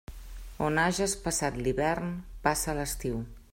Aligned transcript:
On 0.67 0.79
hages 0.83 1.13
passat 1.27 1.59
l'hivern, 1.67 2.11
passa 2.49 2.79
l'estiu. 2.81 3.25